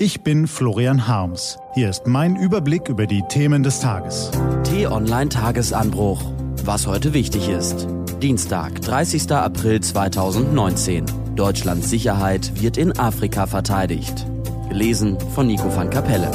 Ich 0.00 0.20
bin 0.20 0.46
Florian 0.46 1.08
Harms. 1.08 1.58
Hier 1.74 1.90
ist 1.90 2.06
mein 2.06 2.36
Überblick 2.36 2.88
über 2.88 3.08
die 3.08 3.24
Themen 3.28 3.64
des 3.64 3.80
Tages. 3.80 4.30
T-Online 4.62 5.28
Tagesanbruch. 5.28 6.22
Was 6.62 6.86
heute 6.86 7.14
wichtig 7.14 7.48
ist. 7.48 7.88
Dienstag, 8.22 8.80
30. 8.80 9.32
April 9.32 9.80
2019. 9.80 11.04
Deutschlands 11.34 11.90
Sicherheit 11.90 12.62
wird 12.62 12.76
in 12.76 12.96
Afrika 12.96 13.48
verteidigt. 13.48 14.24
Gelesen 14.68 15.18
von 15.34 15.48
Nico 15.48 15.74
van 15.74 15.90
Kapelle. 15.90 16.30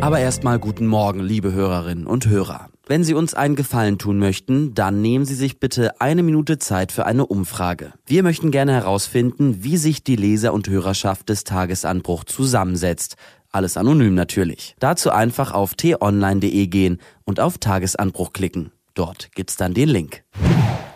Aber 0.00 0.20
erstmal 0.20 0.58
guten 0.58 0.86
Morgen, 0.86 1.20
liebe 1.20 1.52
Hörerinnen 1.52 2.06
und 2.06 2.28
Hörer. 2.28 2.70
Wenn 2.86 3.04
Sie 3.04 3.14
uns 3.14 3.34
einen 3.34 3.54
Gefallen 3.54 3.98
tun 3.98 4.18
möchten, 4.18 4.74
dann 4.74 5.00
nehmen 5.00 5.24
Sie 5.24 5.36
sich 5.36 5.60
bitte 5.60 6.00
eine 6.00 6.24
Minute 6.24 6.58
Zeit 6.58 6.90
für 6.90 7.06
eine 7.06 7.26
Umfrage. 7.26 7.92
Wir 8.06 8.24
möchten 8.24 8.50
gerne 8.50 8.72
herausfinden, 8.72 9.62
wie 9.62 9.76
sich 9.76 10.02
die 10.02 10.16
Leser- 10.16 10.52
und 10.52 10.68
Hörerschaft 10.68 11.28
des 11.28 11.44
Tagesanbruch 11.44 12.24
zusammensetzt. 12.24 13.14
Alles 13.52 13.76
anonym 13.76 14.14
natürlich. 14.14 14.74
Dazu 14.80 15.10
einfach 15.10 15.52
auf 15.52 15.74
t-online.de 15.74 16.66
gehen 16.66 16.98
und 17.24 17.38
auf 17.38 17.58
Tagesanbruch 17.58 18.32
klicken. 18.32 18.72
Dort 18.94 19.30
gibt's 19.32 19.56
dann 19.56 19.74
den 19.74 19.88
Link. 19.88 20.24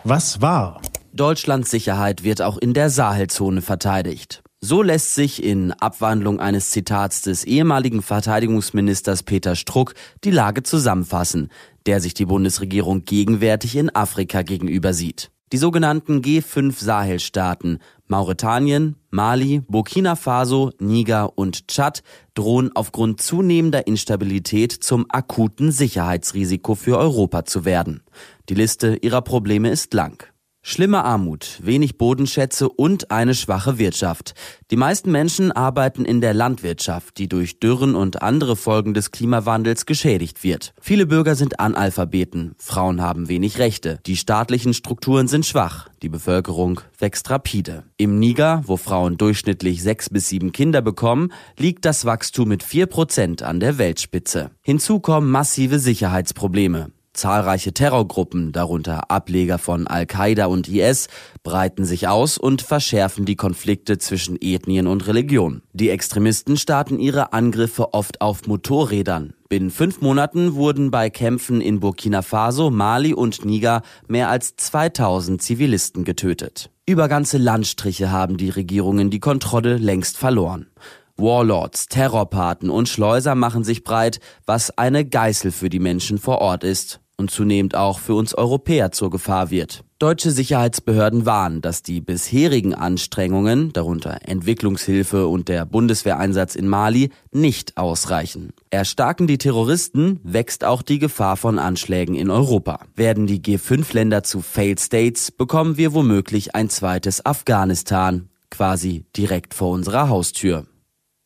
Was 0.03 0.41
war? 0.41 0.81
Deutschlands 1.13 1.71
Sicherheit 1.71 2.23
wird 2.23 2.41
auch 2.41 2.57
in 2.57 2.73
der 2.73 2.89
Sahelzone 2.89 3.61
verteidigt. 3.61 4.43
So 4.59 4.81
lässt 4.81 5.13
sich 5.13 5.43
in 5.43 5.71
Abwandlung 5.71 6.39
eines 6.39 6.71
Zitats 6.71 7.21
des 7.21 7.43
ehemaligen 7.43 8.01
Verteidigungsministers 8.01 9.21
Peter 9.21 9.55
Struck 9.55 9.93
die 10.23 10.31
Lage 10.31 10.63
zusammenfassen, 10.63 11.49
der 11.85 12.01
sich 12.01 12.15
die 12.15 12.25
Bundesregierung 12.25 13.05
gegenwärtig 13.05 13.75
in 13.75 13.93
Afrika 13.93 14.41
gegenüber 14.41 14.93
sieht. 14.93 15.29
Die 15.53 15.57
sogenannten 15.57 16.21
G5 16.21 16.73
Sahelstaaten 16.83 17.77
Mauretanien, 18.07 18.95
Mali, 19.11 19.61
Burkina 19.67 20.15
Faso, 20.15 20.71
Niger 20.79 21.37
und 21.37 21.67
Tschad 21.67 22.01
drohen 22.33 22.75
aufgrund 22.75 23.21
zunehmender 23.21 23.85
Instabilität 23.85 24.71
zum 24.71 25.05
akuten 25.09 25.71
Sicherheitsrisiko 25.71 26.73
für 26.73 26.97
Europa 26.97 27.45
zu 27.45 27.63
werden. 27.63 28.01
Die 28.49 28.55
Liste 28.55 28.97
ihrer 29.01 29.21
Probleme 29.21 29.69
ist 29.69 29.93
lang. 29.93 30.27
Schlimme 30.69 31.05
Armut, 31.05 31.61
wenig 31.63 31.97
Bodenschätze 31.97 32.67
und 32.67 33.09
eine 33.09 33.35
schwache 33.35 33.77
Wirtschaft. 33.77 34.33
Die 34.69 34.75
meisten 34.75 35.13
Menschen 35.13 35.53
arbeiten 35.53 36.03
in 36.03 36.19
der 36.19 36.33
Landwirtschaft, 36.33 37.17
die 37.19 37.29
durch 37.29 37.61
Dürren 37.61 37.95
und 37.95 38.21
andere 38.21 38.57
Folgen 38.57 38.93
des 38.93 39.11
Klimawandels 39.11 39.85
geschädigt 39.85 40.43
wird. 40.43 40.73
Viele 40.81 41.05
Bürger 41.05 41.37
sind 41.37 41.61
Analphabeten, 41.61 42.53
Frauen 42.57 43.01
haben 43.01 43.29
wenig 43.29 43.59
Rechte, 43.59 43.99
die 44.05 44.17
staatlichen 44.17 44.73
Strukturen 44.73 45.29
sind 45.29 45.45
schwach, 45.45 45.87
die 46.01 46.09
Bevölkerung 46.09 46.81
wächst 46.99 47.29
rapide. 47.29 47.85
Im 47.95 48.19
Niger, 48.19 48.61
wo 48.65 48.75
Frauen 48.75 49.15
durchschnittlich 49.15 49.81
sechs 49.81 50.09
bis 50.09 50.27
sieben 50.27 50.51
Kinder 50.51 50.81
bekommen, 50.81 51.31
liegt 51.57 51.85
das 51.85 52.03
Wachstum 52.03 52.49
mit 52.49 52.61
vier 52.61 52.87
Prozent 52.87 53.41
an 53.41 53.61
der 53.61 53.77
Weltspitze. 53.77 54.51
Hinzu 54.63 54.99
kommen 54.99 55.31
massive 55.31 55.79
Sicherheitsprobleme. 55.79 56.91
Zahlreiche 57.17 57.73
Terrorgruppen, 57.73 58.51
darunter 58.51 59.09
Ableger 59.09 59.57
von 59.57 59.87
Al-Qaida 59.87 60.45
und 60.45 60.67
IS, 60.69 61.07
breiten 61.43 61.83
sich 61.83 62.07
aus 62.07 62.37
und 62.37 62.61
verschärfen 62.61 63.25
die 63.25 63.35
Konflikte 63.35 63.97
zwischen 63.97 64.37
Ethnien 64.39 64.85
und 64.85 65.07
Religionen. 65.07 65.63
Die 65.73 65.89
Extremisten 65.89 66.57
starten 66.57 66.99
ihre 66.99 67.33
Angriffe 67.33 67.93
oft 67.95 68.21
auf 68.21 68.45
Motorrädern. 68.45 69.33
Binnen 69.49 69.71
fünf 69.71 69.99
Monaten 70.01 70.53
wurden 70.53 70.91
bei 70.91 71.09
Kämpfen 71.09 71.59
in 71.59 71.79
Burkina 71.79 72.21
Faso, 72.21 72.69
Mali 72.69 73.13
und 73.13 73.43
Niger 73.45 73.81
mehr 74.07 74.29
als 74.29 74.55
2000 74.55 75.41
Zivilisten 75.41 76.03
getötet. 76.03 76.69
Über 76.85 77.07
ganze 77.07 77.39
Landstriche 77.39 78.11
haben 78.11 78.37
die 78.37 78.49
Regierungen 78.49 79.09
die 79.09 79.19
Kontrolle 79.19 79.77
längst 79.77 80.17
verloren. 80.17 80.67
Warlords, 81.15 81.87
Terrorpaten 81.87 82.69
und 82.69 82.87
Schleuser 82.87 83.33
machen 83.33 83.63
sich 83.63 83.83
breit, 83.83 84.19
was 84.45 84.77
eine 84.77 85.03
Geißel 85.03 85.51
für 85.51 85.69
die 85.69 85.79
Menschen 85.79 86.19
vor 86.19 86.39
Ort 86.41 86.63
ist 86.63 86.99
und 87.17 87.31
zunehmend 87.31 87.75
auch 87.75 87.99
für 87.99 88.13
uns 88.13 88.33
Europäer 88.33 88.91
zur 88.91 89.09
Gefahr 89.09 89.49
wird. 89.49 89.83
Deutsche 89.99 90.29
Sicherheitsbehörden 90.29 91.25
warnen, 91.25 91.61
dass 91.61 91.81
die 91.81 92.01
bisherigen 92.01 92.75
Anstrengungen, 92.75 93.73
darunter 93.73 94.19
Entwicklungshilfe 94.25 95.27
und 95.27 95.49
der 95.49 95.65
Bundeswehreinsatz 95.65 96.53
in 96.53 96.67
Mali, 96.67 97.09
nicht 97.31 97.77
ausreichen. 97.77 98.53
Erstarken 98.69 99.25
die 99.25 99.39
Terroristen, 99.39 100.19
wächst 100.23 100.63
auch 100.63 100.83
die 100.83 100.99
Gefahr 100.99 101.35
von 101.35 101.57
Anschlägen 101.57 102.13
in 102.13 102.29
Europa. 102.29 102.81
Werden 102.95 103.25
die 103.25 103.41
G5-Länder 103.41 104.21
zu 104.21 104.41
Failed 104.41 104.79
States, 104.79 105.31
bekommen 105.31 105.77
wir 105.77 105.95
womöglich 105.95 106.53
ein 106.53 106.69
zweites 106.69 107.25
Afghanistan, 107.25 108.29
quasi 108.51 109.05
direkt 109.17 109.55
vor 109.55 109.71
unserer 109.71 110.09
Haustür. 110.09 110.67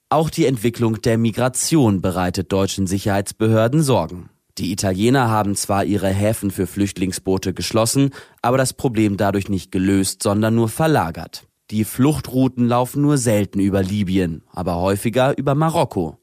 Auch 0.08 0.29
die 0.29 0.46
Entwicklung 0.46 1.02
der 1.02 1.18
Migration 1.18 2.02
bereitet 2.02 2.52
deutschen 2.52 2.88
Sicherheitsbehörden 2.88 3.81
Sorgen. 3.81 4.29
Die 4.58 4.72
Italiener 4.72 5.30
haben 5.30 5.56
zwar 5.56 5.86
ihre 5.86 6.10
Häfen 6.10 6.52
für 6.52 6.68
Flüchtlingsboote 6.68 7.54
geschlossen, 7.54 8.12
aber 8.42 8.58
das 8.58 8.74
Problem 8.74 9.18
dadurch 9.18 9.50
nicht 9.50 9.72
gelöst, 9.72 10.24
sondern 10.24 10.56
nur 10.56 10.70
verlagert. 10.70 11.48
Die 11.72 11.86
Fluchtrouten 11.86 12.68
laufen 12.68 13.02
nur 13.02 13.18
selten 13.18 13.60
über 13.60 13.82
Libyen, 13.82 14.44
aber 14.52 14.76
häufiger 14.76 15.38
über 15.38 15.56
Marokko. 15.56 16.18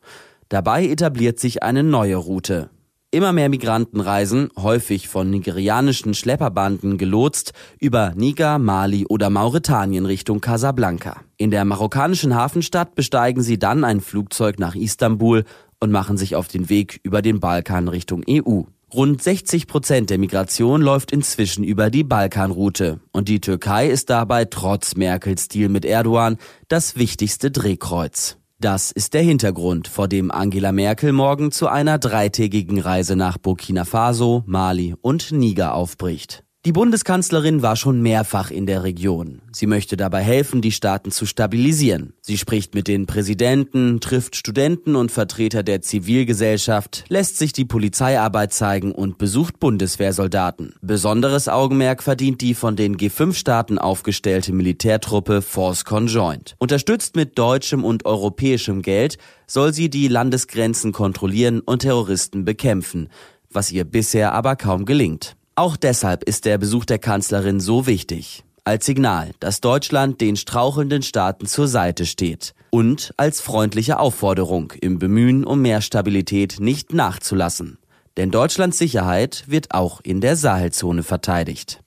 Dabei 0.51 0.87
etabliert 0.87 1.39
sich 1.41 1.63
eine 1.63 1.83
neue 1.83 2.17
Route. 2.17 2.71
Immer 3.11 3.33
mehr 3.33 3.49
Migranten 3.49 4.01
reisen, 4.01 4.51
häufig 4.59 5.09
von 5.09 5.31
nigerianischen 5.31 6.13
Schlepperbanden 6.13 6.99
gelotst, 6.99 7.55
über 7.81 8.13
Niger, 8.15 8.59
Mali 8.59 9.07
oder 9.07 9.31
Mauretanien 9.31 10.05
Richtung 10.05 10.43
Casablanca. 10.43 11.23
In 11.39 11.51
der 11.51 11.65
marokkanischen 11.65 12.35
Hafenstadt 12.35 12.95
besteigen 12.95 13.43
sie 13.43 13.59
dann 13.59 13.85
ein 13.85 14.03
Flugzeug 14.03 14.59
nach 14.59 14.75
Istanbul 14.75 15.45
und 15.81 15.91
machen 15.91 16.17
sich 16.17 16.37
auf 16.37 16.49
den 16.49 16.69
Weg 16.69 17.01
über 17.03 17.23
den 17.23 17.41
Balkan 17.41 17.89
Richtung 17.89 18.23
EU. 18.29 18.63
Rund 18.93 19.23
60 19.23 19.67
Prozent 19.67 20.09
der 20.09 20.19
Migration 20.19 20.81
läuft 20.81 21.13
inzwischen 21.13 21.63
über 21.63 21.91
die 21.91 22.05
Balkanroute. 22.05 23.01
Und 23.13 23.29
die 23.29 23.41
Türkei 23.41 23.89
ist 23.89 24.09
dabei 24.09 24.47
trotz 24.47 24.97
Merkels 24.97 25.49
Deal 25.49 25.69
mit 25.69 25.85
Erdogan 25.85 26.39
das 26.69 26.97
wichtigste 26.97 27.51
Drehkreuz. 27.51 28.39
Das 28.61 28.91
ist 28.91 29.15
der 29.15 29.23
Hintergrund, 29.23 29.89
vor 29.89 30.09
dem 30.09 30.31
Angela 30.31 30.73
Merkel 30.73 31.13
morgen 31.13 31.53
zu 31.53 31.69
einer 31.69 31.99
dreitägigen 31.99 32.81
Reise 32.81 33.15
nach 33.15 33.39
Burkina 33.39 33.85
Faso, 33.85 34.43
Mali 34.47 34.97
und 35.01 35.31
Niger 35.33 35.75
aufbricht. 35.75 36.43
Die 36.69 36.73
Bundeskanzlerin 36.73 37.63
war 37.63 37.77
schon 37.77 38.03
mehrfach 38.03 38.51
in 38.51 38.67
der 38.67 38.83
Region. 38.83 39.41
Sie 39.53 39.67
möchte 39.67 39.97
dabei 39.97 40.21
helfen, 40.21 40.61
die 40.61 40.71
Staaten 40.71 41.11
zu 41.11 41.25
stabilisieren. 41.25 42.13
Sie 42.21 42.37
spricht 42.37 42.75
mit 42.75 42.89
den 42.89 43.07
Präsidenten, 43.07 44.01
trifft 44.01 44.37
Studenten 44.37 44.95
und 44.95 45.11
Vertreter 45.11 45.63
der 45.63 45.81
Zivilgesellschaft, 45.81 47.07
lässt 47.09 47.39
sich 47.39 47.55
die 47.55 47.65
Polizeiarbeit 47.65 48.53
zeigen 48.53 48.93
und 48.93 49.17
besucht 49.17 49.59
Bundeswehrsoldaten. 49.61 50.75
Besonderes 50.83 51.49
Augenmerk 51.49 52.03
verdient 52.03 52.43
die 52.43 52.53
von 52.53 52.77
den 52.77 52.99
G5-Staaten 52.99 53.79
aufgestellte 53.79 54.53
Militärtruppe 54.53 55.41
Force 55.41 55.87
Conjoint. 55.87 56.55
Unterstützt 56.59 57.17
mit 57.17 57.39
deutschem 57.39 57.83
und 57.83 58.05
europäischem 58.05 58.83
Geld 58.83 59.17
soll 59.47 59.73
sie 59.73 59.89
die 59.89 60.09
Landesgrenzen 60.09 60.93
kontrollieren 60.93 61.61
und 61.61 61.79
Terroristen 61.79 62.45
bekämpfen, 62.45 63.09
was 63.51 63.73
ihr 63.73 63.85
bisher 63.85 64.35
aber 64.35 64.55
kaum 64.55 64.85
gelingt. 64.85 65.35
Auch 65.59 65.77
deshalb 65.77 66.23
ist 66.23 66.45
der 66.45 66.57
Besuch 66.57 66.85
der 66.85 67.01
Kanzlerin 67.01 67.59
so 67.59 67.89
wichtig. 67.89 68.45
Als 68.63 68.87
Signal, 68.87 69.33
dass 69.41 69.61
Deutschland 69.61 70.21
den 70.21 70.37
strauchelnden 70.37 71.03
Staaten 71.03 71.47
zur 71.47 71.67
Seite 71.67 72.07
steht. 72.07 72.55
Und 72.71 73.13
als 73.17 73.41
freundliche 73.41 73.99
Aufforderung, 73.99 74.73
im 74.81 75.01
Bemühen 75.01 75.43
um 75.45 75.61
mehr 75.61 75.81
Stabilität 75.81 76.61
nicht 76.61 76.93
nachzulassen. 76.95 77.79
Denn 78.17 78.31
Deutschlands 78.31 78.79
Sicherheit 78.79 79.43
wird 79.49 79.75
auch 79.75 80.01
in 80.01 80.21
der 80.21 80.37
Sahelzone 80.37 81.03
verteidigt. 81.03 81.83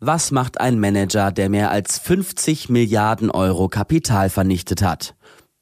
Was 0.00 0.32
macht 0.32 0.60
ein 0.60 0.80
Manager, 0.80 1.30
der 1.30 1.48
mehr 1.48 1.70
als 1.70 1.96
50 2.00 2.70
Milliarden 2.70 3.30
Euro 3.30 3.68
Kapital 3.68 4.30
vernichtet 4.30 4.82
hat? 4.82 5.14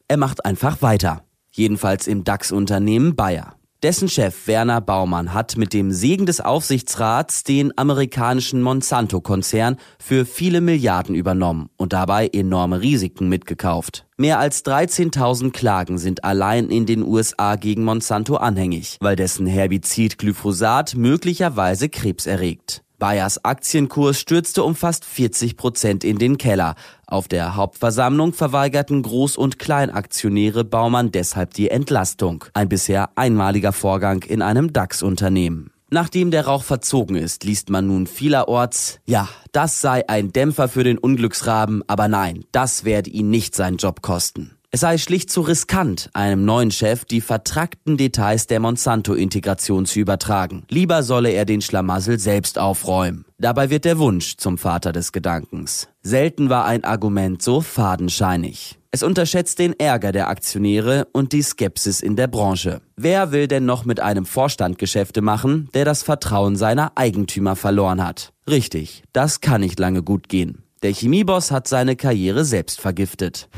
Er 0.08 0.16
macht 0.16 0.46
einfach 0.46 0.80
weiter. 0.80 1.24
Jedenfalls 1.50 2.06
im 2.06 2.24
DAX-Unternehmen 2.24 3.16
Bayer. 3.16 3.57
Dessen 3.84 4.08
Chef 4.08 4.48
Werner 4.48 4.80
Baumann 4.80 5.32
hat 5.32 5.56
mit 5.56 5.72
dem 5.72 5.92
Segen 5.92 6.26
des 6.26 6.40
Aufsichtsrats 6.40 7.44
den 7.44 7.78
amerikanischen 7.78 8.60
Monsanto-Konzern 8.60 9.76
für 10.00 10.26
viele 10.26 10.60
Milliarden 10.60 11.14
übernommen 11.14 11.70
und 11.76 11.92
dabei 11.92 12.26
enorme 12.26 12.80
Risiken 12.80 13.28
mitgekauft. 13.28 14.04
Mehr 14.16 14.40
als 14.40 14.64
13.000 14.64 15.52
Klagen 15.52 15.98
sind 15.98 16.24
allein 16.24 16.70
in 16.70 16.86
den 16.86 17.04
USA 17.04 17.54
gegen 17.54 17.84
Monsanto 17.84 18.34
anhängig, 18.34 18.96
weil 19.00 19.14
dessen 19.14 19.46
Herbizid 19.46 20.18
Glyphosat 20.18 20.96
möglicherweise 20.96 21.88
Krebs 21.88 22.26
erregt. 22.26 22.82
Bayers 22.98 23.44
Aktienkurs 23.44 24.18
stürzte 24.18 24.64
um 24.64 24.74
fast 24.74 25.04
40 25.04 25.56
Prozent 25.56 26.02
in 26.02 26.18
den 26.18 26.36
Keller. 26.36 26.74
Auf 27.10 27.26
der 27.26 27.56
Hauptversammlung 27.56 28.34
verweigerten 28.34 29.02
Groß- 29.02 29.38
und 29.38 29.58
Kleinaktionäre 29.58 30.62
Baumann 30.62 31.10
deshalb 31.10 31.54
die 31.54 31.70
Entlastung. 31.70 32.44
Ein 32.52 32.68
bisher 32.68 33.08
einmaliger 33.16 33.72
Vorgang 33.72 34.24
in 34.24 34.42
einem 34.42 34.74
DAX-Unternehmen. 34.74 35.70
Nachdem 35.88 36.30
der 36.30 36.44
Rauch 36.44 36.64
verzogen 36.64 37.16
ist, 37.16 37.44
liest 37.44 37.70
man 37.70 37.86
nun 37.86 38.06
vielerorts, 38.06 39.00
ja, 39.06 39.26
das 39.52 39.80
sei 39.80 40.06
ein 40.06 40.34
Dämpfer 40.34 40.68
für 40.68 40.84
den 40.84 40.98
Unglücksraben, 40.98 41.82
aber 41.86 42.08
nein, 42.08 42.44
das 42.52 42.84
werde 42.84 43.08
ihn 43.08 43.30
nicht 43.30 43.54
seinen 43.54 43.78
Job 43.78 44.02
kosten. 44.02 44.57
Es 44.70 44.80
sei 44.80 44.98
schlicht 44.98 45.30
zu 45.30 45.40
riskant, 45.40 46.10
einem 46.12 46.44
neuen 46.44 46.70
Chef 46.70 47.06
die 47.06 47.22
vertrackten 47.22 47.96
Details 47.96 48.46
der 48.48 48.60
Monsanto-Integration 48.60 49.86
zu 49.86 49.98
übertragen. 49.98 50.64
Lieber 50.68 51.02
solle 51.02 51.30
er 51.30 51.46
den 51.46 51.62
Schlamassel 51.62 52.18
selbst 52.18 52.58
aufräumen. 52.58 53.24
Dabei 53.38 53.70
wird 53.70 53.86
der 53.86 53.98
Wunsch 53.98 54.36
zum 54.36 54.58
Vater 54.58 54.92
des 54.92 55.12
Gedankens. 55.12 55.88
Selten 56.02 56.50
war 56.50 56.66
ein 56.66 56.84
Argument 56.84 57.40
so 57.40 57.62
fadenscheinig. 57.62 58.78
Es 58.90 59.02
unterschätzt 59.02 59.58
den 59.58 59.72
Ärger 59.78 60.12
der 60.12 60.28
Aktionäre 60.28 61.06
und 61.12 61.32
die 61.32 61.42
Skepsis 61.42 62.02
in 62.02 62.16
der 62.16 62.26
Branche. 62.26 62.82
Wer 62.96 63.32
will 63.32 63.48
denn 63.48 63.64
noch 63.64 63.86
mit 63.86 64.00
einem 64.00 64.26
Vorstand 64.26 64.78
Geschäfte 64.78 65.22
machen, 65.22 65.70
der 65.72 65.86
das 65.86 66.02
Vertrauen 66.02 66.56
seiner 66.56 66.92
Eigentümer 66.94 67.56
verloren 67.56 68.04
hat? 68.04 68.34
Richtig, 68.46 69.02
das 69.14 69.40
kann 69.40 69.62
nicht 69.62 69.78
lange 69.78 70.02
gut 70.02 70.28
gehen. 70.28 70.62
Der 70.82 70.92
Chemieboss 70.92 71.50
hat 71.50 71.68
seine 71.68 71.96
Karriere 71.96 72.44
selbst 72.44 72.82
vergiftet. 72.82 73.48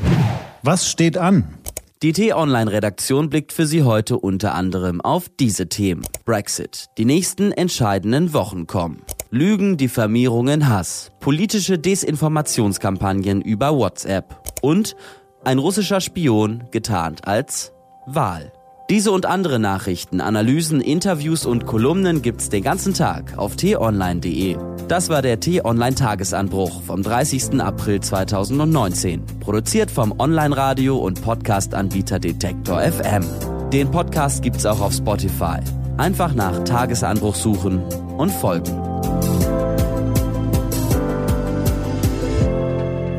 Was 0.62 0.90
steht 0.90 1.16
an? 1.16 1.54
Die 2.02 2.12
T-Online-Redaktion 2.12 3.30
blickt 3.30 3.50
für 3.52 3.66
Sie 3.66 3.82
heute 3.82 4.18
unter 4.18 4.54
anderem 4.54 5.00
auf 5.00 5.30
diese 5.30 5.70
Themen. 5.70 6.02
Brexit. 6.26 6.86
Die 6.98 7.06
nächsten 7.06 7.50
entscheidenden 7.50 8.34
Wochen 8.34 8.66
kommen. 8.66 9.02
Lügen, 9.30 9.78
Diffamierungen, 9.78 10.68
Hass. 10.68 11.12
Politische 11.20 11.78
Desinformationskampagnen 11.78 13.40
über 13.40 13.74
WhatsApp. 13.74 14.36
Und 14.60 14.96
ein 15.44 15.58
russischer 15.58 16.02
Spion 16.02 16.64
getarnt 16.70 17.26
als 17.26 17.72
Wahl. 18.06 18.52
Diese 18.90 19.12
und 19.12 19.24
andere 19.24 19.60
Nachrichten, 19.60 20.20
Analysen, 20.20 20.80
Interviews 20.80 21.46
und 21.46 21.64
Kolumnen 21.64 22.22
gibt's 22.22 22.48
den 22.48 22.64
ganzen 22.64 22.92
Tag 22.92 23.38
auf 23.38 23.54
t-online.de. 23.54 24.56
Das 24.88 25.08
war 25.08 25.22
der 25.22 25.38
T-Online 25.38 25.94
Tagesanbruch 25.94 26.82
vom 26.82 27.04
30. 27.04 27.60
April 27.60 28.00
2019, 28.00 29.24
produziert 29.38 29.92
vom 29.92 30.18
Online-Radio 30.18 30.98
und 30.98 31.22
Podcast-Anbieter 31.22 32.18
Detektor 32.18 32.80
FM. 32.80 33.24
Den 33.72 33.92
Podcast 33.92 34.42
gibt's 34.42 34.66
auch 34.66 34.80
auf 34.80 34.92
Spotify. 34.92 35.60
Einfach 35.96 36.34
nach 36.34 36.64
Tagesanbruch 36.64 37.36
suchen 37.36 37.84
und 38.18 38.32
folgen. 38.32 38.76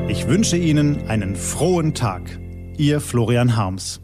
Ich 0.10 0.28
wünsche 0.28 0.58
Ihnen 0.58 1.08
einen 1.08 1.38
frohen 1.38 1.94
Tag. 1.94 2.24
Ihr 2.76 3.00
Florian 3.00 3.56
Harms. 3.56 4.02